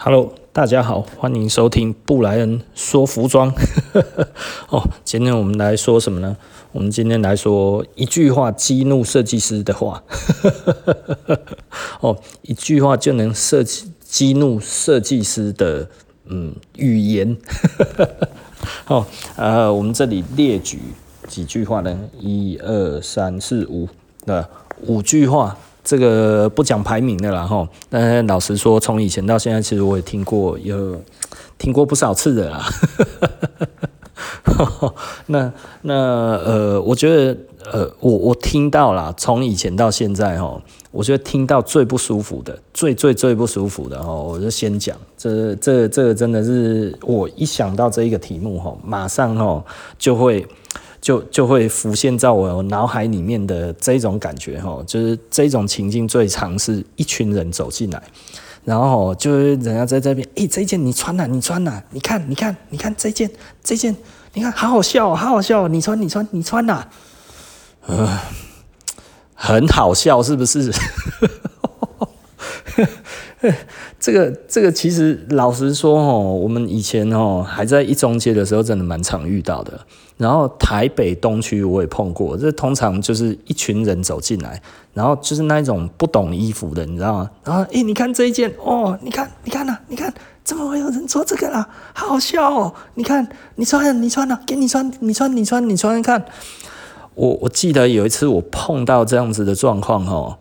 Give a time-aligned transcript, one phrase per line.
[0.00, 3.52] Hello，大家好，欢迎收听布莱恩说服装。
[4.70, 6.36] 哦，今天我们来说什么呢？
[6.70, 10.00] 我们今天来说一句话激怒设计师的话。
[11.98, 15.88] 哦，一句话就能设计激怒设计师的
[16.26, 17.36] 嗯语言。
[18.86, 19.04] 哦，
[19.34, 20.78] 呃，我们这里列举
[21.26, 21.98] 几句话呢？
[22.20, 23.88] 一二三四五，
[24.26, 24.48] 那
[24.82, 25.58] 五句话。
[25.88, 31.00] 这个不讲排名的啦哈，但是老实说，从以前到现在，其实我也听过，有
[31.56, 32.62] 听过不少次的啦。
[35.28, 37.34] 那那呃，我觉得
[37.72, 40.60] 呃，我我听到啦，从以前到现在哈，
[40.90, 49.64] 我觉得听到最不舒服的，最最最不舒服的哈，我就先讲，这这这个真的是我一想到这一个题目哈，马上哈
[49.98, 50.46] 就会。
[51.00, 58.02] 就就会浮现在我脑海里面的这种感觉哈，就是这种情境最常是一群人走进来，
[58.64, 63.30] 然后就是人家在这边，诶，这件你穿呐，你穿呐，你看，你看，你看这件，
[63.62, 63.94] 这件，
[64.34, 66.84] 你看好好笑，好好笑，你穿，你穿，你穿呐，
[67.86, 68.18] 呃，
[69.34, 70.72] 很好笑，是不是？
[74.00, 79.80] 这个这个其实老实说哦，我们以前哦还在一中街的时候，真的蛮常遇到的。
[80.18, 84.60] 然后台北东区我也碰过，这通常就是一群人走进来，
[84.92, 87.30] 然后就是那一种不懂衣服的，你知道吗？
[87.44, 90.12] 然后诶，你看这一件哦，你看你看呐，你看
[90.44, 91.66] 怎么会有人做这个啦？
[91.94, 92.74] 好笑哦！
[92.94, 96.24] 你看你穿你穿呐，给你穿你穿你穿你穿看。
[97.14, 100.36] 我我记得有一次我碰到这样子的状况哦，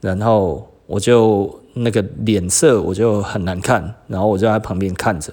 [0.00, 1.58] 然后我就。
[1.72, 5.32] 那个脸色我就很难看，然后我就在旁边看着，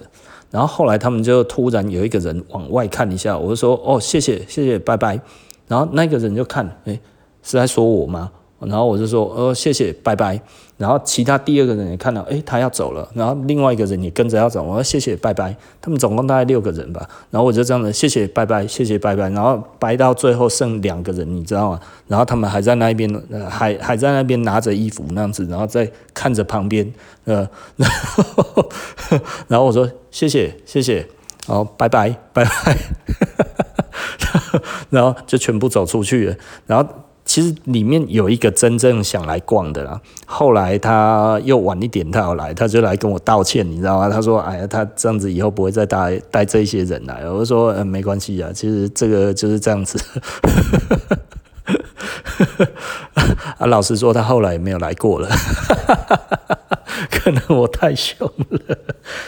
[0.50, 5.20] 然后后来他们就突然有一个人往外看一下，我就说哦，谢谢谢谢拜拜，
[5.66, 6.98] 然后那个人就看，哎，
[7.42, 8.30] 是在说我吗？
[8.60, 10.40] 然后我就说，呃，谢谢，拜拜。
[10.78, 13.06] 然后其他第二个人也看到，诶，他要走了。
[13.12, 15.54] 然后另外一个人也跟着要走，我说谢谢，拜拜。
[15.82, 17.06] 他们总共大概六个人吧。
[17.30, 19.28] 然后我就这样子，谢谢，拜拜，谢谢，拜拜。
[19.30, 21.80] 然后掰到最后剩两个人，你知道吗？
[22.06, 23.12] 然后他们还在那边，
[23.50, 26.88] 还还在那边拿着衣服那样子，然后在看着旁边，
[27.24, 27.38] 呃，
[27.76, 28.70] 然 后
[29.48, 31.04] 然后我说谢谢，谢谢，
[31.48, 32.78] 然后拜拜，拜拜。
[34.90, 36.36] 然后就全部走出去了，
[36.66, 36.88] 然后。
[37.28, 44.08] 其实里面有一个真正想来逛的啦，后来他又晚一点他要来，他就来跟我道歉，你知道吗？
[44.08, 50.02] 他说：“哎呀，他这样子以后不会再带带这些人来。”我说：“嗯，没关系啊，其实这个就是这样子。
[53.58, 55.28] ”啊，老实说，他后来也没有来过了。
[57.10, 58.76] 可能我太凶了，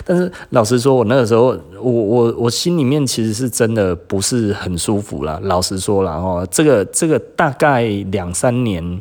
[0.05, 5.39] 但是老实说，我那个时候，我我我心里面其实是真的不是很舒服啦。
[5.43, 9.01] 老实说啦，哦，这个这个大概两三年、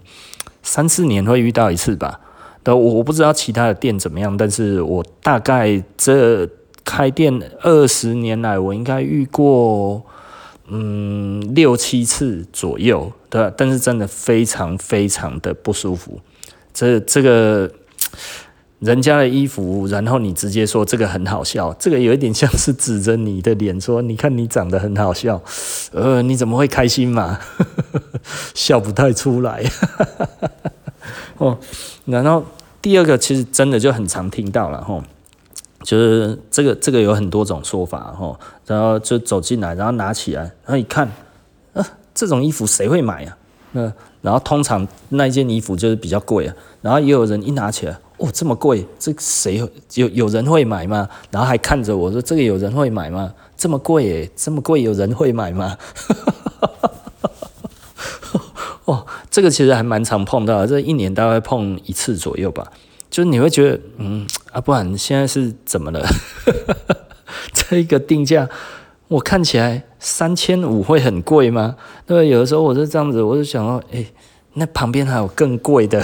[0.62, 2.19] 三四年会遇到一次吧。
[2.62, 6.47] 但我我不知道其他的店怎么样，但是我大概这
[6.84, 10.03] 开店二十年来，我应该遇过
[10.68, 16.19] 嗯六七次左右，对，但是真的非常非常的不舒服。
[16.74, 17.72] 这这个。
[18.79, 25.41] 人家的衣服，然后你直接说这个很好笑，这个有一点像是指着你的脸说：“你看你长得很好笑，
[25.91, 27.40] 呃，你怎么会开心嘛？
[28.56, 29.63] 笑不太出来。
[31.38, 31.57] ”哦，
[32.06, 32.45] 然后
[32.81, 35.03] 第二个其实真的就很常听到了吼，
[35.84, 41.09] 就是这个这个有很多种说法吼，然后就走进来，然后拿起来，然后一看，
[41.73, 43.35] 呃，这种衣服谁会买呀？
[43.72, 43.91] 那
[44.22, 47.97] 然后通常那一件衣服就是比较贵啊，然后也有人一拿起来。
[48.18, 49.56] 哦，这么贵，这谁
[49.94, 51.07] 有有人会买吗？
[51.31, 53.34] 然后还看着我说：“这个有人会买吗？
[53.56, 55.78] 这么贵诶，这么贵有人会买吗？”
[58.84, 62.69] 哦，这个其实还蛮常碰到的，这一年大概碰一次左右吧。
[63.09, 66.06] 就是你会觉得，嗯啊，不然现在是怎么了？
[67.53, 68.50] 这一个定价
[69.09, 71.75] 我看起来三千五会很贵吗？
[72.08, 74.06] 对，有的时候我是这样子，我就想说，哎。
[74.53, 76.02] 那旁边还有更贵的，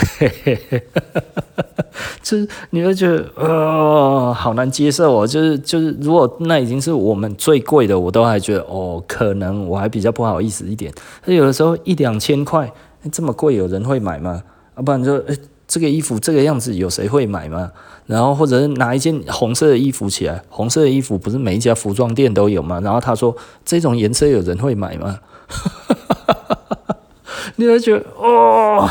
[2.21, 5.27] 就是你会觉得哦，好难接受哦。
[5.27, 10.93] 就是就是，如果那已经是我们最贵的，我都还觉得哦，可能我还比较不好意思一点。
[11.25, 12.71] 那有的时候一两千块
[13.11, 14.43] 这么贵，有人会买吗？
[14.75, 15.35] 啊，不然就诶，
[15.67, 17.71] 这个衣服这个样子，有谁会买吗？
[18.05, 22.79] 然后或者是拿一件红色的衣服起来，红色的衣服不是每一家服装店都有吗？
[22.81, 25.19] 然后他说这种颜色有人会买吗？
[27.57, 28.89] 你会觉得哦，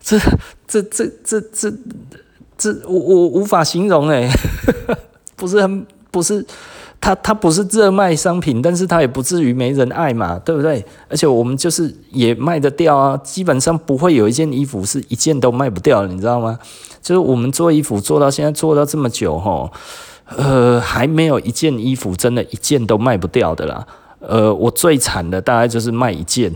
[0.00, 0.18] 这
[0.66, 1.72] 这这这这
[2.58, 4.28] 这我我无法形容 哎，
[5.36, 6.44] 不是很不是
[7.00, 10.84] 它它不是热卖商品，但是它也不至于没人爱嘛，对不对？
[11.08, 16.58] 而且我们就是也卖得掉啊，基本上不会有一件衣服是一件都卖不掉，你知道吗？
[17.00, 19.70] 就是我们做衣服做到现在做到这么久齁，
[20.36, 23.86] 呃，还没有一件衣服真的一件都卖不掉的啦。
[24.18, 26.52] 呃，我最惨的大概就是卖一件，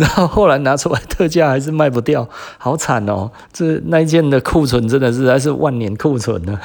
[0.00, 2.26] 然后后来拿出来特价还是卖不掉，
[2.56, 3.30] 好惨哦！
[3.52, 6.58] 这那一件的库存真的是还是万年库存呢。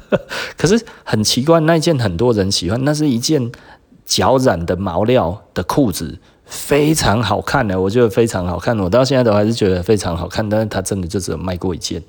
[0.58, 3.50] 可是很奇怪，那一件很多人喜欢，那是一件
[4.04, 12.02] 脚染的毛料的裤子，非常好看的，我觉得非常好看，我到现在都还是觉得非常好看，但是它真的就只有卖过一件。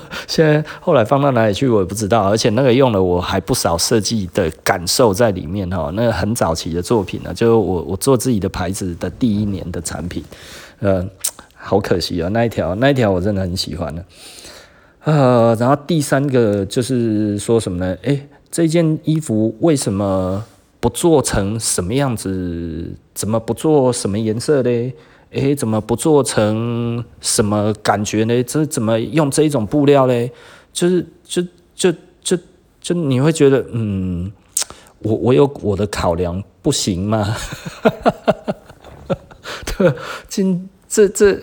[0.28, 5.90] 现在后来放到哪里去我也不知道，而且那个用了我还不少设计的感受在里面哈。
[5.94, 10.24] 那个很早期的作品呢，就我我做自己的牌子的第一年的产品，
[10.80, 11.06] 呃，
[11.54, 14.04] 好可惜啊，那一条那一条我真的很喜欢的。
[15.04, 17.96] 呃，然后第三个就是说什么呢？
[18.02, 20.44] 诶，这件衣服为什么
[20.78, 22.92] 不做成什么样子？
[23.14, 24.94] 怎么不做什么颜色嘞？
[25.32, 28.42] 诶，怎么不做成什么感觉呢？
[28.44, 30.30] 这怎么用这一种布料嘞？
[30.72, 31.42] 就是就
[31.74, 31.92] 就
[32.22, 32.38] 就
[32.80, 34.30] 就你会觉得，嗯，
[35.00, 37.34] 我我有我的考量，不行吗？
[39.78, 39.92] 对，
[40.28, 41.38] 今这这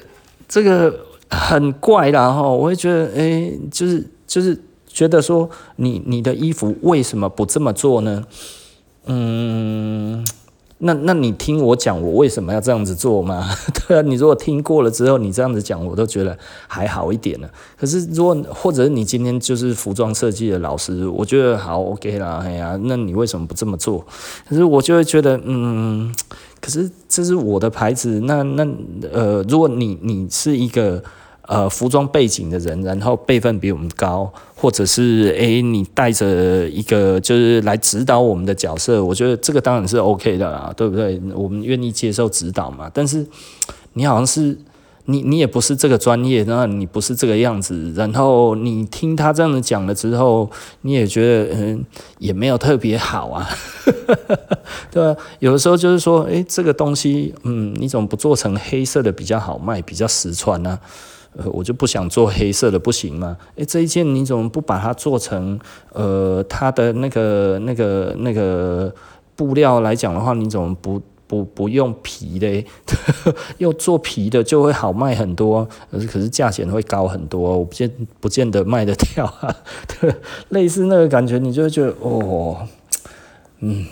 [0.47, 8.24] 这个很怪啦哈，我会觉得，诶，就是就是觉得说，你你的衣服为什么不这么做呢？
[9.06, 10.24] 嗯。
[10.81, 13.50] 那那你听我讲，我为什么要这样子做吗？
[13.88, 16.38] 对啊，你如果听过了之后，你这样子讲，我都觉得
[16.68, 17.50] 还好一点了。
[17.78, 24.06] 可是如果或者你今天就是服装设计的老师，我觉得好 OK 啦，哎呀，那你为什么不这么做？
[24.48, 26.14] 可是我就会觉得，嗯，
[26.62, 28.66] 可是这是我的牌子，那那
[29.12, 31.04] 呃，如果你你是一个。
[31.50, 41.19] 呃，服装背景的人，然后辈分比我们高，或者是诶，你带着一个就是来指导我们的角色，我觉得这个当然是 OK 的啦，对不对？
[41.34, 42.88] 我们愿意接受指导嘛。
[42.94, 43.25] 但是
[43.94, 44.56] 你好像是
[45.06, 50.48] 你，你也不是这个专业，那你不是这个样子，然后你听他这样子讲了之后，
[50.81, 51.84] 你也觉得嗯，
[52.19, 53.50] 也没有特别好啊，
[54.94, 55.19] 对吧？
[55.40, 60.78] 有的时候就是说，诶，这个东西，嗯，你怎么不做成黑色的比较好卖，比较实穿呢？
[61.38, 63.38] 呃，我就不想做黑色的，不行吗？
[63.56, 65.60] 诶，这一件你怎么不把它做成
[65.94, 68.94] 呃，它的那个、那个、那个
[69.36, 72.66] 布料来讲的话，你怎么不不不用皮的？
[73.60, 79.56] 又做皮的就会好卖很多，可是可是价钱会高很多，我不见不见得卖得掉啊。
[80.50, 82.68] 类似那个感觉，你就会觉得哦，
[83.60, 83.86] 嗯，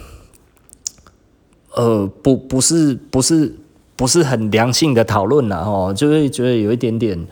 [1.76, 3.56] 呃，不，不是，不是。
[3.98, 7.28] 不是很良性的讨论了哦，就会觉得有一点点，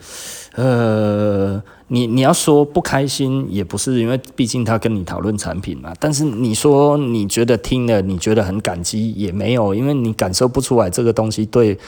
[0.56, 5.94] 呃，你你要说不开心也不是，因为毕竟他跟你讨论产品嘛。
[6.00, 11.78] 但是你说你觉得听了你觉得很感激也没有，因为你感受不出来这个东西对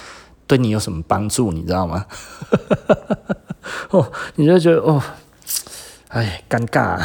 [0.46, 2.06] 对你有什么帮助，你知道吗？
[3.90, 5.02] 哦，你就觉得哦，
[6.08, 6.96] 哎，尴尬。
[7.00, 7.02] 啊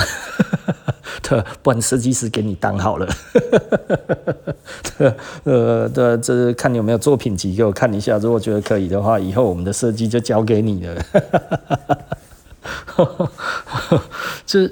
[1.21, 3.07] 对，不然设计师给你当好了。
[4.97, 5.13] 对，
[5.45, 11.01] 呃，对，这看你有没有作品集给我看一下，如果觉得可以的话，以后我们的设计就交给你了。
[14.45, 14.69] 就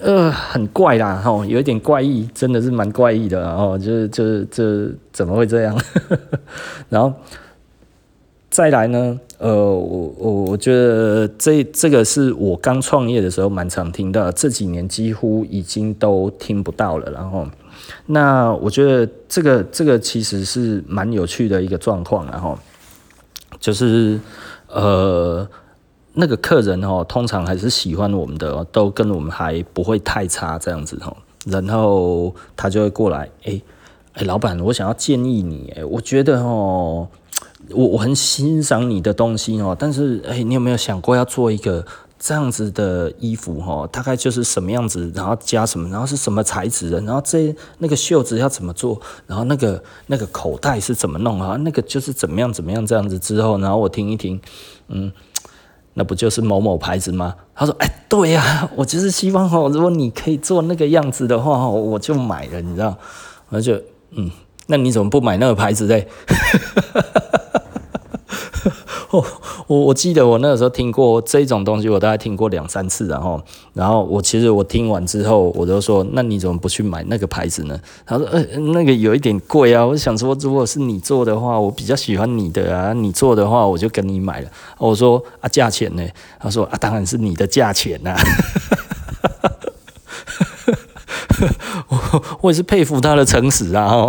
[0.00, 5.76] 呃，很怪啦，吼，有一点怪异，真的是蛮怪异的，哦，就是就是这怎么会这样？
[6.88, 7.12] 然后
[8.58, 9.20] 再来呢？
[9.38, 17.08] 呃，我我我觉得这这个是我刚创业的时候蛮常听到，这几年几乎已经都听不到了。
[17.12, 17.46] 然后，
[18.06, 22.26] 那我觉得这个这个其实是蛮有趣的一个状况。
[22.26, 22.58] 然后，
[23.60, 24.18] 就是
[24.66, 25.48] 呃，
[26.14, 31.16] 那个客人哦，通常还是喜欢我们的，都跟我们还不会太差这样子哦。
[31.46, 33.62] 然后他就会过来，哎
[34.14, 37.06] 哎，老板，我想要建议你，哎，我觉得哦。
[37.70, 41.84] 我我很欣赏你的东西哦，但是哎，你有没有想过要做一个
[42.18, 43.88] 这样子的衣服哦？
[43.92, 51.56] 大概就是什么样子，然后加什么，然后是什么材质的，然后这那个袖子要怎么做，然后那个那个口袋是怎么弄啊？
[51.56, 54.40] 那个就是怎么样怎么样这样子之后，然后我听一听，
[54.88, 55.12] 嗯，
[55.94, 57.34] 那不就是某某牌子吗？
[57.54, 62.96] 他说，哎，对呀，我就是希望哦，如果你可以做那个样子的话，我就买了，你知道？
[63.50, 63.80] 我就
[64.12, 64.30] 嗯，
[64.66, 66.08] 那你怎么不买那个牌子嘞？
[69.68, 73.40] 我我记得我那个时候听过这种东西，我大概听过两三次，然后
[73.74, 77.78] 然后我其实我听完之后，我就说，那你怎么不去买那个牌子呢？
[78.06, 79.84] 他说，呃，那个有一点贵啊。
[79.84, 84.50] 我想说，如果是你做的话，我比较喜欢你的啊，你做的话，我就跟你买了。
[84.78, 86.02] 我说啊，价钱呢？
[86.40, 88.16] 他说啊，当然是你的价钱呐。
[91.88, 94.08] 我我也是佩服他的诚实啊。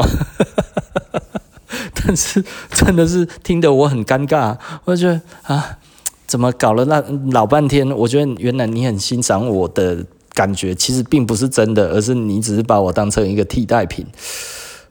[2.10, 5.78] 但是真的是听得我很尴尬，我觉得啊，
[6.26, 7.00] 怎么搞了那
[7.32, 7.88] 老半天？
[7.92, 14.04] 我觉得原来你很欣赏我的感觉，其实并不是真的，而是你只是把我当成一个替代品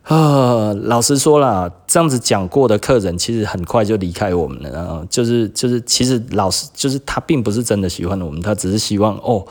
[0.04, 0.72] 啊。
[0.74, 4.70] 老实说啦，这样子讲过的客人，其实很快就离开我们了。
[4.70, 9.44] 然后，就是就是，其实老实就是他并不是真的喜欢我们，他只是希望哦。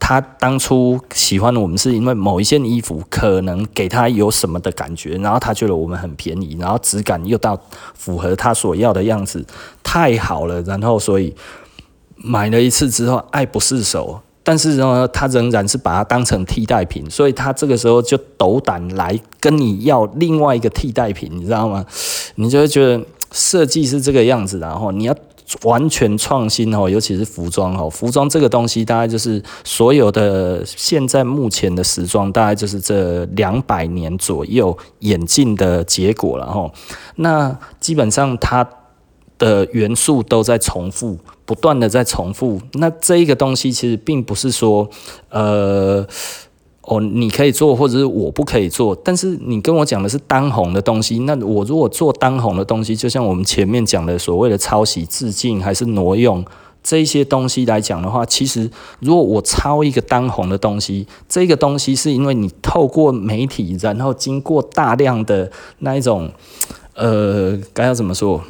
[0.00, 7.58] 他当初喜欢我们是因为某一件衣服可能给他有什么的感觉，然后他觉得我们很便宜，然后质感又到
[7.94, 9.44] 符合他所要的样子，
[9.82, 11.34] 太好了，然后所以
[12.16, 21.86] 买了一次之后爱不释手，但是呢，他仍然是把它当成替代品，所以他这个时候就斗胆来跟你要另外一个替代品，你知道吗？
[22.34, 25.16] 你就会觉得设计是这个样子，然后你要。
[25.62, 36.70] 完全创新哦，尤其是服装哦，服装这个东西大概就是所有的现在目前的时装，大概就是这两百年左右演进的结果了哈。
[37.16, 38.66] 那基本上它
[39.38, 42.60] 的元素都在重复，不断的在重复。
[42.74, 44.88] 那这一个东西其实并不是说
[45.30, 46.06] 呃。
[46.86, 48.94] 哦，你可以做，或者是我不可以做。
[49.02, 56.44] 但是你跟我讲的是当红的东西，那我如果做当红的东西，就像我们前面讲的所谓的抄袭、致敬还是挪用
[56.82, 66.30] 这些东西来讲的话，其实如果我抄一个当红的东西，这个东西是因为你透过媒体，然后经过大量的那一种，
[66.94, 68.42] 呃，该要怎么说？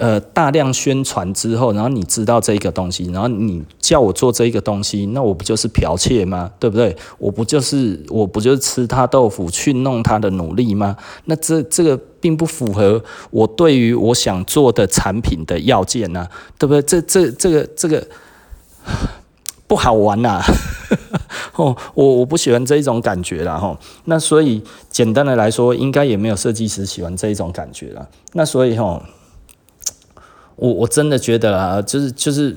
[0.00, 6.50] 呃，大量宣传之后，然后你知道这个东西，然后你叫我做这个东西，那我不就是剽窃吗？
[6.58, 6.96] 对不对？
[7.18, 10.96] 我不就是我不就是吃他豆腐去弄他的努力吗？
[11.26, 16.26] 那这这个并不符合我对于我想做的产品的要件呐，
[16.58, 16.80] 对不对？
[16.80, 18.02] 这这这个这个
[19.66, 20.40] 不好玩呐！
[21.56, 23.76] 哦，我我不喜欢这一种感觉啦吼。
[24.06, 28.08] 那所以简单的来说，应该也没有设计师喜欢这一种感觉啦。
[28.32, 29.02] 那所以吼。
[30.56, 32.56] 我我真的觉得啊，就是就是，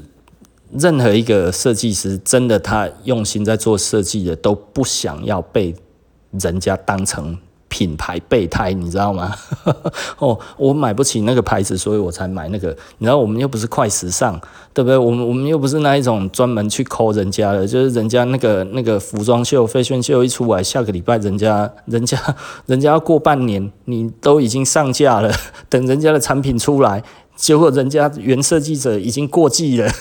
[0.71, 5.75] 任何一个设计师，真的他用心在做设计的，都不想要被
[6.31, 7.37] 人家当成
[7.69, 9.33] 品牌备胎，你知道吗？
[10.19, 12.75] 哦，我买不起那个牌子，所以我才买那个。
[12.97, 14.39] 你知道，我们又不是快时尚，
[14.73, 14.97] 对不对？
[14.97, 22.19] 我们我们又不是那一种专门去抠人家的，就是人家那个那个服装秀、fashion 秀一出来，下个礼拜人家人家
[22.67, 25.31] 人家要过半年，你都已经上架了，
[25.69, 27.03] 等人家的产品出来。
[27.35, 29.91] 结果人家原设计者已经过季了，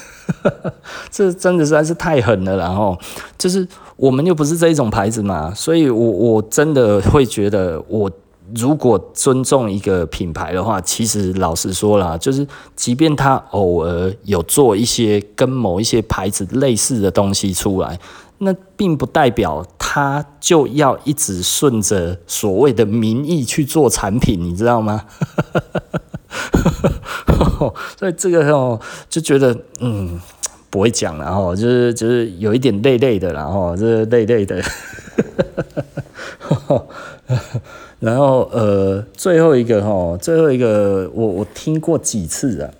[1.11, 2.57] 这真的实在是太狠了。
[2.57, 2.97] 然后
[3.37, 8.11] 就是我们又不是这一种牌子嘛，所以我我真的会觉得，我
[8.55, 12.47] 如果尊重一个品牌的话，其实老实说啦，就是
[12.77, 17.99] 即便他偶尔有做一些跟某一些牌子类似的东西出来，
[18.39, 25.05] 那并不代表他就要一直顺着所谓的民意去做产品，你知道吗？
[27.99, 30.21] 所以这个哦，就觉得嗯，
[30.71, 34.62] 不会讲了哈，就是就是有一点累累的，然后就是累累的，
[38.01, 42.71] 然后呃，最后一个哈，最后一个我我听过几次啊，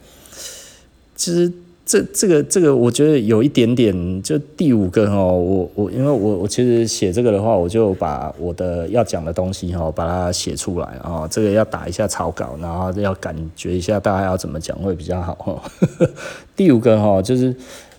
[1.15, 1.53] 其实。
[1.93, 15.63] 这这个这个，我觉得有一点点，就第五个哈，我我因为我我其实写这个的话，我就把我的要讲的东西哈，把它写出来啊，这个要打一下草稿，然后要感觉一下大家要怎么讲会比较好哈。
[16.57, 17.55] 第五个哈，就是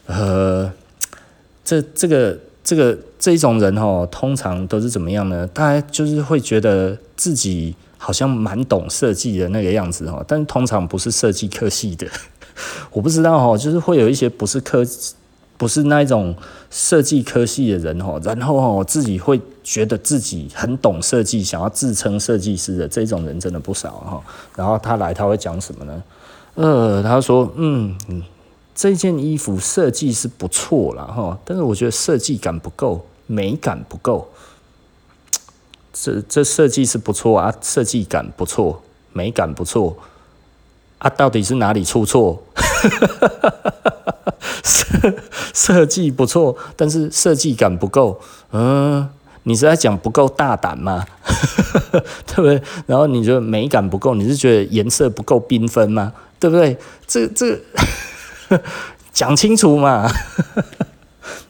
[0.07, 0.73] 呃，
[1.63, 5.45] 这这个这个这种人哈，通常都是怎么样呢？
[5.53, 12.07] 大家就是会觉得自己好像蛮懂设计的那个样子哈，但是通常不是设计科系的。
[12.91, 14.83] 我不知道哈，就是会有一些不是科，
[15.57, 16.35] 不是那一种
[16.69, 24.21] 设计科系的人哈，然后哈自己会觉得自己很懂设计，想要自称设计师的这种人真的不少哈。
[24.55, 26.03] 然后他来他会讲什么呢？
[26.55, 27.95] 呃，他说嗯，
[28.75, 34.27] 这件衣服设计是不错啦哈，但是我觉得设计感不够，美感不够。
[35.93, 38.81] 这这设计是不错啊，设计感不错，
[39.11, 39.95] 美感不错。
[41.03, 42.41] 啊，到底是哪里出错？
[44.63, 45.13] 设
[45.53, 48.19] 设计不错，但是设计感不够。
[48.53, 49.07] 嗯，
[49.43, 51.05] 你是在讲不够大胆吗？
[52.25, 52.61] 对不对？
[52.87, 56.13] 然后你觉得美感不够，你是觉得颜色不够缤纷吗？
[56.39, 56.77] 对不对？
[57.05, 57.59] 这这
[59.11, 60.09] 讲清楚嘛。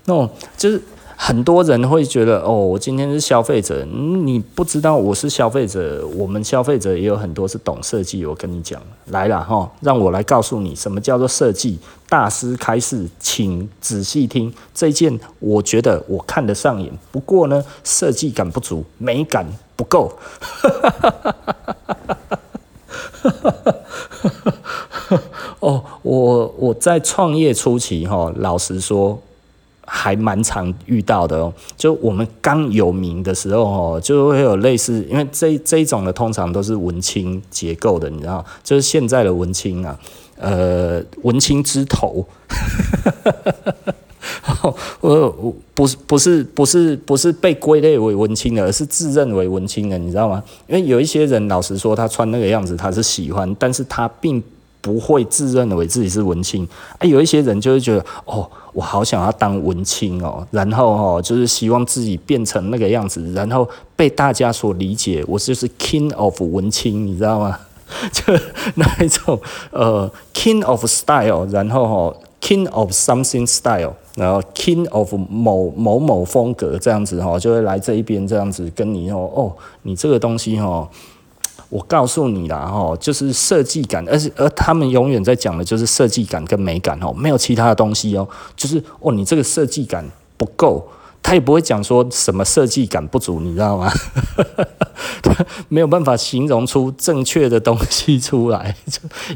[0.06, 0.82] 那种就是。
[1.26, 6.06] 很多人会觉得哦，我今天是消费者，你不知道我是消费者。
[6.18, 8.26] 我们消费者也有很多是懂设计。
[8.26, 14.54] 我跟你讲，来了哈，让我来告诉你什么叫做设计大师开示，请仔细听。
[14.74, 20.12] 这件我觉得我看得上眼，不过呢，设计感不足，美感不够。
[25.62, 29.18] 哦，我我在创业初期哈，老实说。
[29.86, 39.98] 还蛮常遇到的哦，就我们刚有名的时候哦，就会有类似，因为这这一种的通常都是文青结构的，你知道，就是现在的文青啊，
[40.38, 42.26] 呃，文青之头，
[45.02, 50.42] 我我不是不是不是不是被归类为文青的，而是自认为文青的，你知道吗？
[50.68, 54.42] 因为有一些人老实说，他穿那个样子他是喜欢，但是他并
[54.84, 56.68] 不会自认为自己是文青，
[57.00, 58.48] 啊，有一些人就会觉得哦。
[58.74, 65.24] 我好想要当文青哦，然后哦，就是希望自己变成那个样子，然后被大家所理解。
[65.28, 67.60] 我就是 King of 文青，你知道吗？
[68.12, 68.34] 就
[68.74, 80.90] 那一种呃，King of Style，然后哦，King of something style，然后 King of 某某某风格这样子哈，就会来这一边这样子跟你哦哦，你这个东西哈。
[81.70, 90.88] 我告诉你啦，哈，就是设计感，而且而他们永远在讲的就是设计感跟美感哦，没有其他的东西哦，就是哦，你这个设计感不够。
[91.24, 93.90] 他也不会讲说什么设计感不足，你知道吗？
[95.24, 95.34] 他
[95.70, 98.76] 没有办法形容出正确的东西出来。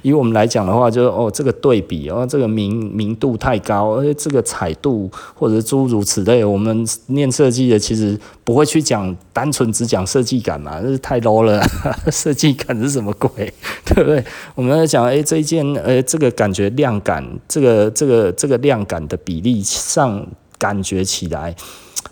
[0.03, 6.44] 以我们来讲的话，就是哦，这个对比哦，这个明明度太高，而且这个彩度或者诸如此类。
[6.44, 11.65] 我们念设计的其实不会去讲单纯只讲设计感嘛，这是太 low 了。
[12.12, 13.51] 设计感是什么鬼？
[13.86, 14.24] 对不对？
[14.56, 20.27] 我们在讲哎，这一件呃，这个感觉亮感，这个这个这个亮感的比例上。
[20.57, 21.55] 感觉起来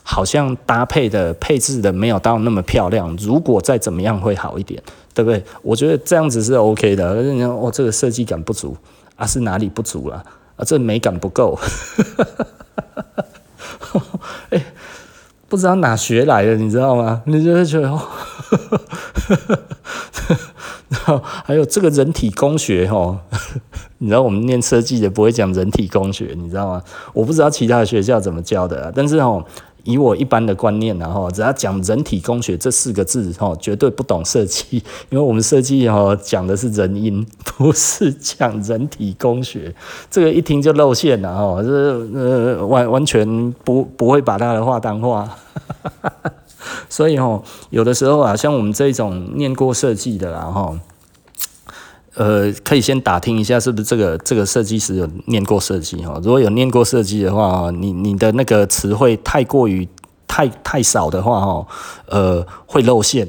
[0.04, 4.82] 好像搭配的配置的没有到那么漂亮，如果再怎么样会好一点，
[5.14, 5.44] 对不对？
[5.62, 7.22] 我觉得这样子是 OK 的。
[7.24, 8.76] 你说哦，这个设计感不足
[9.16, 10.24] 啊，是哪里不足了？
[10.58, 11.60] 啊，这美感不够。
[14.50, 14.66] 哎，
[15.48, 17.22] 不知道哪学来的，你知道吗？
[17.26, 18.02] 你就会觉得哦。
[20.88, 23.20] 然后还有这个人体工学哦，
[24.06, 26.84] 你知道我们念设计的不会讲人体工学，你知道吗？
[27.12, 29.44] 我不知道其他的学校怎么教的，但是哦，
[29.84, 34.78] 以我一般的观念然后只要讲人体工学这四个字哦，绝对不懂设计，
[35.10, 37.26] 因为我们设计哦讲的是人因，
[37.58, 39.74] 不是讲人体工学，
[40.12, 41.72] 这个一听就露馅了哦，这
[42.14, 45.28] 呃完完全不不会把他的话当话。
[46.90, 47.42] 所以哦，
[47.72, 50.78] 有的时候啊，像我们这种念过设计的，然后，
[52.16, 56.20] 呃，可以先打听一下，是不是这个这个设计师有念过设计哈？
[56.24, 59.88] 如果有念过设计的话，你你的那个词汇太过于
[60.28, 61.68] 太太少的话，哈，
[62.08, 63.28] 呃，会露馅。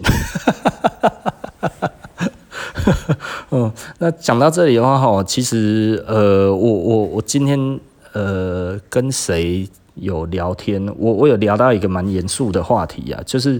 [3.51, 7.81] 嗯， 那讲到这里的话，哈，其实呃，我我我今天
[8.13, 9.69] 呃跟谁？
[9.99, 13.59] 有聊天，我我有聊到一个蛮严肃的话题啊，就是，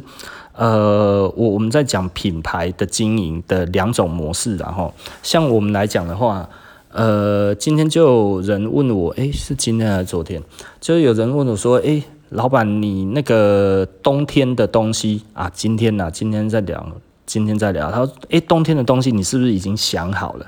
[0.57, 4.93] 呃，我我们在讲品牌的经营的两种模式，然后
[5.23, 6.49] 像我们来讲的话，
[6.91, 10.43] 呃，今天就有人问我，诶，是今天还是昨天？
[10.81, 16.87] 就有人问我说，诶，老板，你那个冬天的东西啊，今天呐，今天在聊，
[17.27, 20.47] 今天在聊，他说，诶，冬天的东西你是不是已经想好了？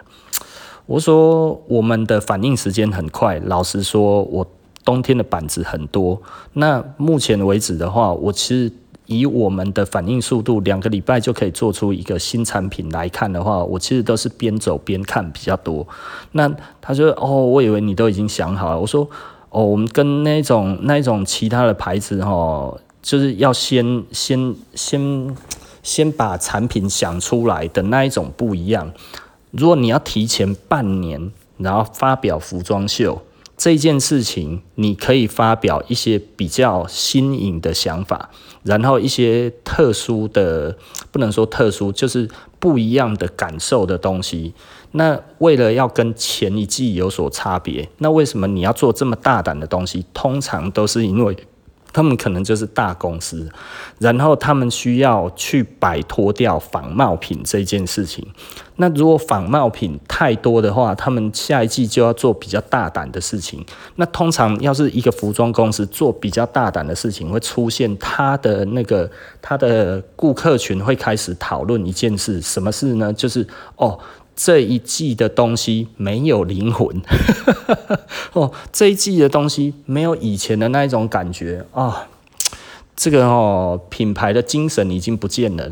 [0.86, 4.46] 我说，我们的反应时间很快，老实说，我。
[4.84, 6.18] 冬天的板子很多，
[6.54, 8.72] 那目前为止的话，我其实
[9.08, 15.86] 以我们的反应速度，两个礼拜就可以做出一个新产品来看的话，我其实都是边走边看比较多。
[16.32, 16.46] 那
[16.82, 19.08] 他说：“哦，我以为你都已经想好了。”我说
[19.48, 25.34] ：“哦，我们跟那种那种其他的牌子哈，就是要先先先
[25.82, 28.92] 先把产品想出来的那一种不一样。
[29.52, 33.22] 如果你要提前半年，然后发表服装秀。”
[33.58, 38.30] 这件事情，你可以发表一些比较新颖的想法，
[38.62, 40.78] 然后一些特殊的，
[41.10, 44.54] 不能说特殊，就是不一样的感受的东西。
[44.92, 50.06] 那为了要跟前一季有所差别，那为什么你要做这么大胆的东西？
[50.14, 51.36] 通常都是因为。
[51.90, 53.50] 他们可能就是大公司，
[53.98, 58.24] 然后他们需要去摆脱掉仿冒品这件事情。
[58.78, 63.64] 那如果仿冒品太多的话，他们下一季就要做比较大胆的事情。
[63.96, 69.10] 那通常要是一个服装公司做比较大胆的事情，会出现他的那个
[69.42, 73.12] 他的顾客群会开始讨论一件事，什么事呢？
[73.12, 73.98] 就是哦。
[74.40, 76.86] 这一季的东西没有灵魂，
[78.34, 81.82] 哦，这一季的东西没有以前的那一种感觉啊。
[81.82, 81.94] 哦
[82.98, 85.70] 这个哦，品牌的精神已经不见了。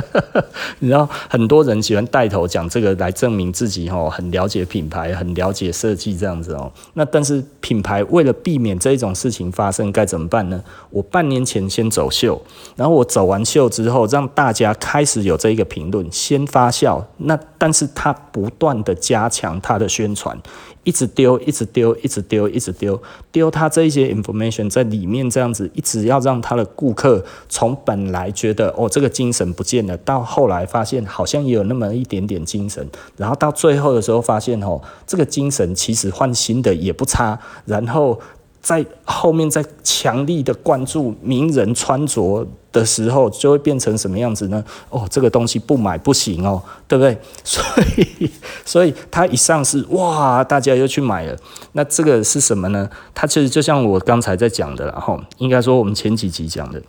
[0.80, 6.72] 你知道，很多人喜欢带头讲这个来证明自己哦，很了解品牌，很了解设计这样子哦。
[6.94, 10.64] 那但是品牌为了避免这一种事情发生，该怎么办呢？
[10.88, 12.40] 我半年前先走秀，
[12.74, 17.04] 然后我走完秀之后，让大家开始有这一个评论，先发酵。
[17.18, 20.40] 那但是他不断的加强他的宣传。
[20.84, 38.20] 一直丢，一直丢，一直丢，一直丢，丢他这一些 information 在里面，这样子一直要让他的顾客从本来觉得哦，这个精神不见了，到后来发现好像也有那么一点点精神，然后到最后的时候发现哦，这个精神其实换新的也不差，然后。
[38.66, 44.64] 在后面在强力的关注名人穿着的时候，就会变成什么样子呢？
[44.90, 47.16] 哦，这个东西不买不行哦，对不对？
[47.44, 47.62] 所
[47.96, 48.28] 以，
[48.64, 51.36] 所以它一上市，哇，大家又去买了。
[51.74, 52.90] 那这个是什么呢？
[53.14, 56.82] 它其实就像我刚才在讲的，然后应该说我们前几集讲的，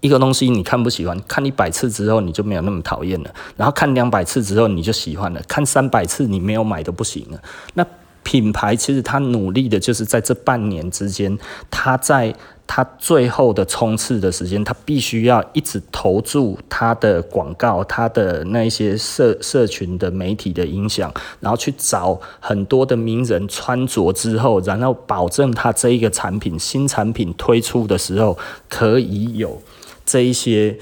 [0.00, 7.42] 一个东西你看不喜欢，看一百次之后你就没有那么讨厌了，然后看两百次之后你就喜欢了，看三百次你没有买都不行了。
[7.74, 7.84] 那
[8.26, 11.38] 品牌其实他努力的就是在这半年之间，
[11.70, 12.34] 他在
[12.66, 28.36] 他最后的冲刺的时间，他必须要一直投注他的广告，他的那些社社群的媒体的影响，然后去找很多的名人穿着之后，然后保证他这一个产品新产品推出的时候
[28.68, 29.62] 可以有
[30.04, 30.76] 这一些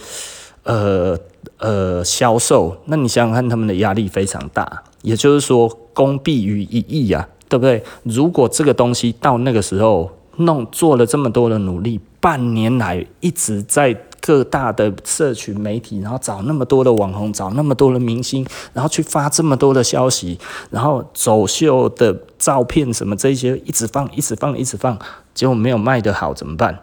[0.62, 1.18] 呃
[1.58, 2.78] 呃销售。
[2.86, 7.28] 那你想想看，他们的压力非常大，也就是说功必于一役啊。
[7.54, 7.80] 对不对？
[8.02, 20.36] 如果这个东西到那个时候弄做了这么多的努力，半年来一直在各大的社群媒体，然后找那么多的网红，找那么多的明星，然后去发这么多的消息，
[20.70, 24.98] 然后走秀的照片什么这些一直放，一直放，一直放，
[25.32, 26.76] 结果没有卖得好怎么办？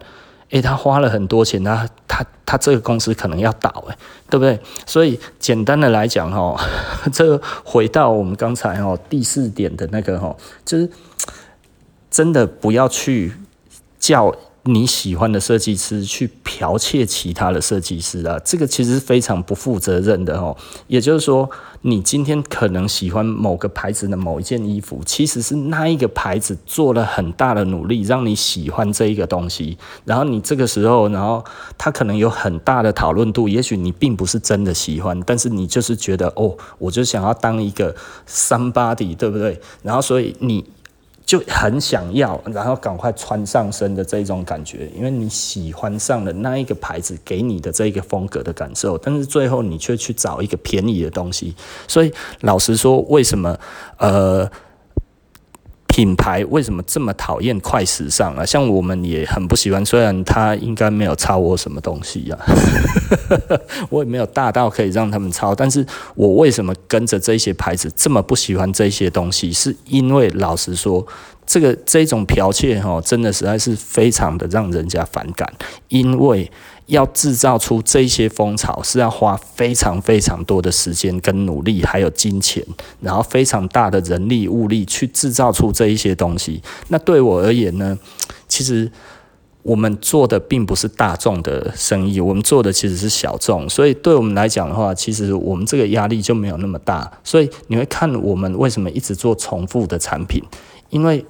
[0.52, 3.96] 诶，他花了很多钱，他他他这个公司可能要倒，诶，
[4.30, 4.58] 对不对？
[4.86, 6.56] 所以简单的来讲，哈，
[7.12, 10.88] 这个回到我们刚才哦第四点的那个哈，就是
[12.10, 13.32] 真的不要去
[13.98, 14.34] 叫。
[14.64, 20.56] 你喜欢的设计师去剽窃其他的设计师啊，这个其实是非常不负责任的哦。
[20.86, 31.44] 也就是说，你今天可能喜欢某个牌子的某一件衣服，其实是那一个牌子做了很大的努力让你喜欢这一个东西，然后你这个时候，然后
[31.76, 37.92] 他可能有很大的讨论度，也许你并不是真的喜欢，但是你就是觉得哦，我就想要当一个
[38.28, 39.60] somebody，对不对？
[39.82, 40.64] 然后所以你。
[41.32, 51.54] 就很想要，然后赶快穿上身的这种感觉，因为你喜欢上了那一个牌子给你的这一个风格的感受，但是最后你却去找一个便宜的东西，
[51.88, 53.58] 所以老实说，为什么
[53.96, 54.50] 呃？
[55.92, 58.46] 品牌为什么这么讨厌快时尚啊？
[58.46, 62.38] 像我们也很不喜欢，虽然他应该没有抄我什么东西啊，
[63.90, 65.54] 我也没有大到可以让他们抄。
[65.54, 69.52] 但是我为什么跟着这些牌子这么不喜欢这些东西？
[69.52, 71.06] 是因为老实说，
[71.44, 75.52] 这个这种剽窃哈，真的实在是非常的让人家反感，
[75.88, 76.50] 因为。
[76.92, 82.62] 要制造出这些风潮是要花非常非常多的时间跟努力，还有金钱，
[83.00, 86.62] 然后非常大的人力物力去制造出这一些东西。
[86.88, 87.98] 那对我而言呢，
[88.46, 88.90] 其实
[89.62, 93.66] 我们做的并不是大众的生意，我们做的其实是小众。
[93.68, 97.10] 所以对我们来讲的话，其实我们这个压力就没有那么大。
[97.24, 100.42] 所以你会看我们为什么一直做重复的产品，
[100.90, 101.24] 因为。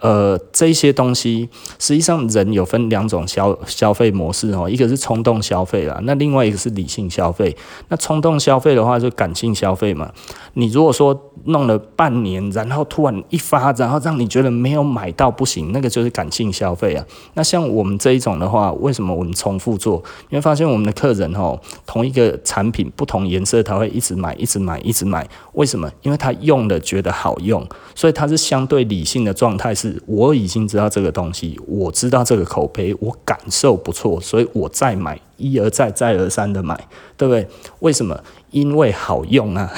[0.00, 7.56] 呃，这些东西实际上人有分两种消消费模式哦，一个是冲动消费啦，那另外一个是理性消费。
[7.88, 10.08] 那冲动消费的话，就感性消费嘛。
[10.54, 17.04] 你如果说弄了半年，然后突然一发，然后让你觉得没有买到不行，那个就是感性消费啊。
[17.34, 20.00] 那像我们这一种的话，为什么我们重复做？
[20.28, 25.28] 你会发现我们的客人哦，同一个产品不同颜色，他会一直买，一直买，一直买。
[25.54, 25.90] 为什么？
[26.02, 29.87] 因为他用了觉得好用，所以他是相对理性的状态是。
[30.06, 36.74] 我已经知道这个东西，我知道这个口碑，我感受不错，所以我再买，一而再，再而三的买，
[37.16, 37.46] 对不对？
[37.80, 38.18] 为什么？
[38.50, 39.70] 因为好用啊，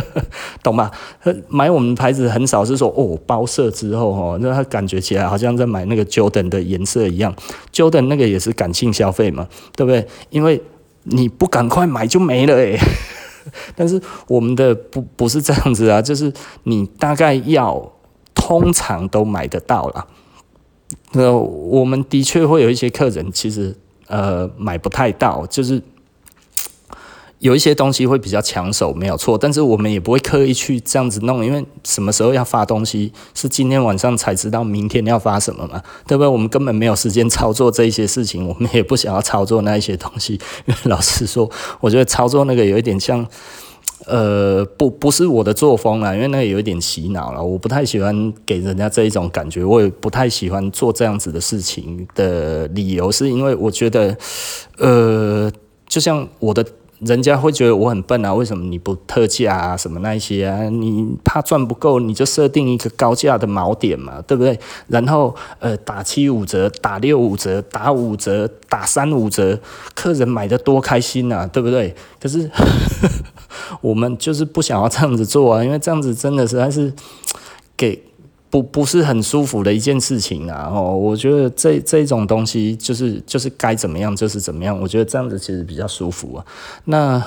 [0.62, 0.90] 懂吗？
[1.48, 7.34] 买我们牌子很少是说哦，包色之后哦，那他感觉起来好像在买那个 Jordan 的颜色一样
[7.72, 10.06] ，Jordan 那个也是感性消费嘛，对不对？
[10.30, 10.62] 因为
[11.02, 12.78] 你不赶快买就没了诶。
[13.76, 16.32] 但是我们的不不是这样子啊，就是
[16.64, 17.92] 你大概要。
[18.46, 20.06] 通常都买得到了，
[21.10, 25.82] 那我们的确会有一些客人，其实呃买不太到，就是
[27.40, 36.28] 有一些东西会比较抢手，没有错，但是我们也不会刻意去这样子弄，因为什么时候要发东西是今天晚上才知道，明天要发什么嘛，对不对？
[36.28, 40.34] 我们根本没有时间操作这一些事情，我们也不想要操作那一些东西，
[40.66, 43.26] 因 为老实说，我觉得操作那个有一点像，
[44.04, 54.16] 呃，不，不是我的作风啦，因为那有一点洗脑了，我不太喜欢给人家这一种感觉，我也不太喜欢做这样子的事情的理由，是因为我觉得，
[54.78, 55.50] 呃，
[55.88, 56.64] 就像我的。
[57.00, 59.76] 人家会觉得我很笨啊，为什么你不特价啊？
[59.76, 60.62] 什么那一些啊？
[60.70, 64.58] 你怕赚不够，你就设定一个高价的锚点嘛，对不对？
[64.88, 69.60] 然后呃，打七五折，打六五折，打五折，打三五折，
[69.94, 71.94] 客人买的多开心啊，对不对？
[72.18, 72.50] 可是
[73.82, 76.92] 我们就是不想要这样子做啊，因为这样子真的实在是
[77.76, 78.05] 给。
[78.48, 80.70] 不不是很舒服的一件事情啊！
[80.72, 86.46] 哦，我觉得这这种东西就是就是该怎么样就是怎么样，我觉得这样子其实比较舒服啊。
[86.84, 87.22] 那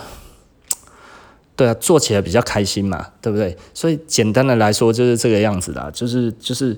[1.57, 3.55] 对啊，做起来比较开心嘛，对不对？
[3.73, 6.75] 所以简单的来说就是这个样子啦，就是就是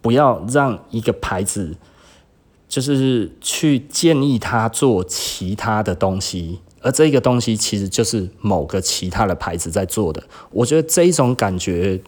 [0.00, 1.76] 不要让一个牌子
[2.66, 10.22] 就是去建议他做其他的东西，而这个东西其实就是某个其他的牌子在做的。
[10.50, 12.00] 我觉得这一种感觉。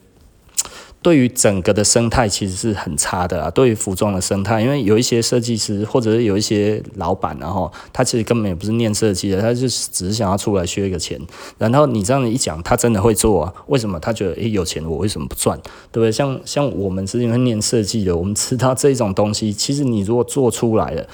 [1.05, 3.51] 对于整个的生态其实是很差的啊。
[3.51, 11.21] 对于服装的生态，因为有一些设计师或者是有一些老板，然后他其实根本也不是念设计的，他就只是想要出来削一个钱。
[11.59, 13.53] 然后你这样一讲，他真的会做啊？
[13.67, 14.01] 为什么？
[14.01, 15.61] 他觉得诶，有钱我为什么不赚？
[15.93, 16.11] 对不对？
[16.11, 21.07] 像像我们是因为念设计的，我们知道这种东西，其实你如果做出来了。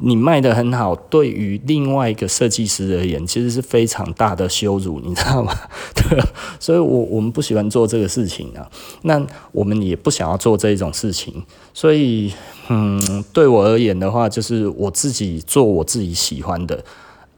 [0.00, 5.54] 你卖得很好，对于另外一个设计师而言，其实是非常大的羞辱，你知道吗？
[5.96, 6.22] 对，
[6.58, 8.70] 所以我我们不喜欢做这个事情啊。
[9.02, 12.32] 那我们也不想要做这一种事情，所以，
[12.68, 16.84] 嗯，对我而言的话，就是我自己做我自己喜欢的，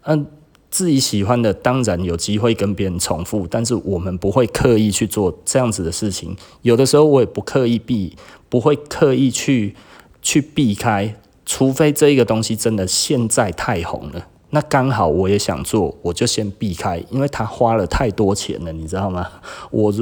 [0.03, 0.27] 嗯，
[0.69, 6.37] 自己喜欢的当然有机会跟别人重复，但是我们不会刻意去做这样子的事情。
[6.63, 8.17] 有的时候我也不刻意避，
[8.49, 9.77] 不会刻意去
[10.21, 11.15] 去避开。
[11.45, 19.27] 除非这一个东西真的现在太红了，那刚好我也想做，我就先避开，因为他花了太多钱了，你知道吗？
[19.71, 19.93] 我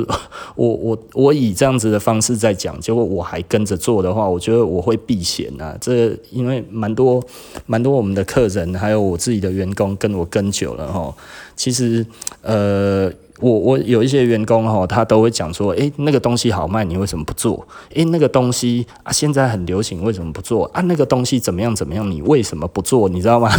[0.56, 5.76] 我我我以这样子的方式在讲，结果我还跟着做的话，我觉得我会避嫌啊。
[5.80, 7.22] 这因为蛮多
[7.66, 11.14] 蛮多我们的客人，还有我自己的员工跟我跟久了哈，
[11.56, 12.04] 其实
[12.42, 13.12] 呃。
[13.40, 17.66] 我我有一些员工哈，他都会讲说，诶、那个东西好卖，你为什么不做？
[17.94, 20.64] 诶、那个东西啊，现在很流行，为什么不做？
[20.74, 23.08] 啊，那个东西怎么样怎么样，你为什么不做？
[23.08, 23.50] 你知道吗？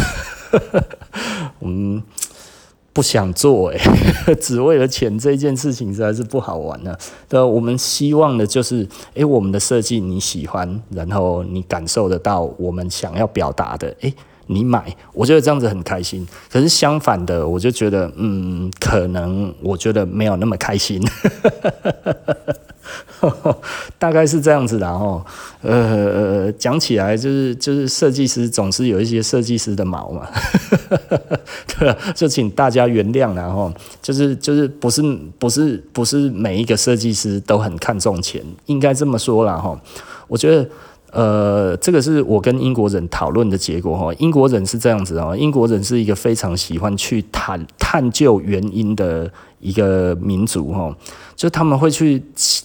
[1.58, 2.02] 我 们
[2.92, 3.80] 不想做，诶，
[4.40, 6.94] 只为了钱这件事情实在是不好玩呢、
[7.28, 14.14] 对，我们希望的就是，诶、我们的设计你喜欢，然后你感受得到我们想要表达的，诶、
[14.46, 16.26] 你买，我觉得这样子很开心。
[16.50, 21.02] 可是相反的，我就觉得，嗯，可能我觉得没有那么开心。
[23.98, 25.24] 大概是这样子的哦。
[25.62, 30.26] 呃，讲起来就是就是设计师总是有一些设计师的毛嘛。
[31.78, 35.00] 对，就请大家原谅然后就是就是不是
[35.38, 39.80] 不是不是每一个设计师都很看重钱，应该这么说啦哈。
[40.26, 40.68] 我觉得。
[41.12, 44.14] 呃，这个是我跟英国人讨论的结果哈。
[44.18, 50.96] 英国人是这样子啊，英国人是一个非常喜欢去探探究原因的一个民族哈。
[51.36, 52.22] 就他们会去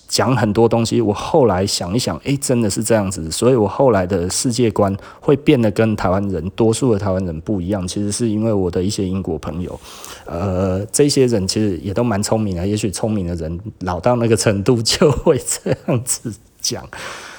[0.07, 1.01] 讲很多东西。
[1.01, 3.29] 我后来想一想，诶，真的是这样子。
[3.29, 7.85] 所以我后来的世界观会变得跟台湾人多数的台湾人不一样。
[7.85, 9.77] 其实是因为我的一些英国朋友，
[10.25, 12.65] 呃，这些人其实也都蛮聪明的。
[12.65, 16.87] 也许聪明的人老到那个程度就会这样子讲。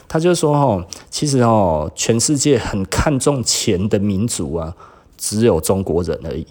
[0.08, 4.74] 他就说：“哦，其实哦，全世界很看重钱的民族啊，
[5.16, 6.46] 只有中国人而已。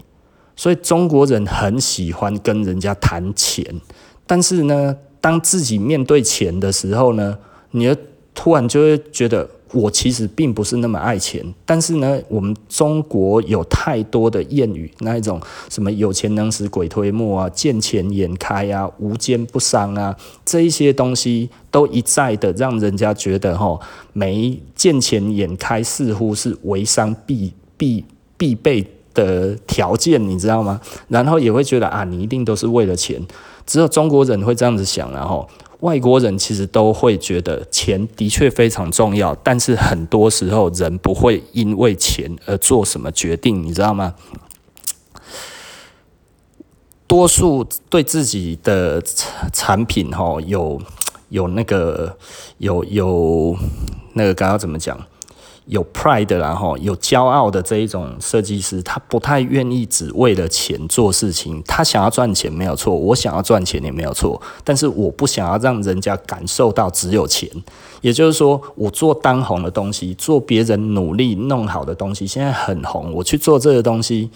[0.56, 3.66] 所以中国人很喜欢跟人家谈钱，
[4.26, 7.38] 但是呢，当自己面对钱的时候呢，
[7.72, 7.96] 你又
[8.34, 23.78] 突然就会觉得。”我其实并不是那么爱钱，但是呢，我们中国有太多的谚语，那一种什么有钱能使鬼推磨啊，见钱眼开啊，无奸不商啊，这一些东西都一再的让人家觉得哈，
[24.14, 28.06] 没见钱眼开似乎是为商必必
[28.38, 30.80] 必备的条件，你知道吗？
[31.10, 33.22] 然后也会觉得啊，你一定都是为了钱，
[33.66, 35.48] 只有中国人会这样子想，然后。
[35.82, 44.16] 外国人其实都会觉得钱的确非常重要，但是很多时候人不会因为钱而做什么决定，你知道吗？
[47.06, 50.82] 多数对自己的产产品哈有
[51.30, 52.18] 有那个
[52.58, 53.56] 有有
[54.14, 55.00] 那个刚刚怎么讲？
[55.68, 61.62] 有 pride 然后有骄傲的这一种设计师，他不太愿意只为了钱做事情。
[61.68, 67.50] 他想要赚钱没有错，我想要赚钱也没有错，但是我不想要让人家感受到只有钱。
[68.02, 74.30] 也就是说，我做当红的东西，做别人努力弄好的东西，现在很红，我去做这个东西，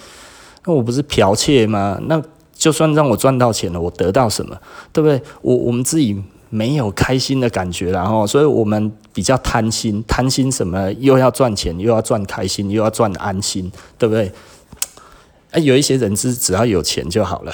[0.66, 1.98] 那我不是剽窃吗？
[2.08, 2.22] 那
[2.54, 4.58] 就算让我赚到钱了，我得到什么？
[4.92, 5.22] 对不对？
[5.42, 6.22] 我我们自己。
[6.52, 10.92] 没有开心的感觉，然后，所以我们比较贪心，贪心什么？
[11.00, 14.32] 又要赚钱，又要赚开心，又要赚安心，对不对？
[15.52, 17.52] 哎，有一些人是只要有钱就好了，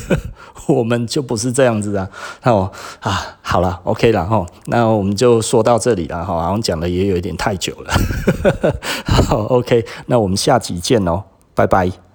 [0.68, 2.08] 我们就不是这样子啊。
[2.44, 2.70] 哦
[3.00, 7.92] 啊，好了，OK 了哈，那我们就说到这里了哈，好像讲的也有一点太久了。
[9.04, 12.05] 好，OK，那我们下集见喽，拜拜。